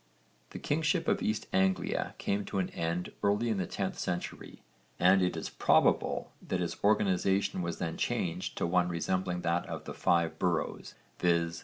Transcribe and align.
The 0.49 0.57
kingship 0.57 1.07
of 1.07 1.21
East 1.21 1.45
Anglia 1.53 2.15
came 2.17 2.43
to 2.45 2.57
an 2.57 2.71
end 2.71 3.11
early 3.21 3.49
in 3.49 3.59
the 3.59 3.67
10th 3.67 3.97
century, 3.97 4.63
and 4.99 5.21
it 5.21 5.37
is 5.37 5.51
probable 5.51 6.31
that 6.41 6.59
its 6.59 6.77
organisation 6.83 7.61
was 7.61 7.77
then 7.77 7.97
changed 7.97 8.57
to 8.57 8.65
one 8.65 8.89
resembling 8.89 9.41
that 9.41 9.67
of 9.67 9.85
the 9.85 9.93
Five 9.93 10.39
Boroughs, 10.39 10.95
viz. 11.19 11.59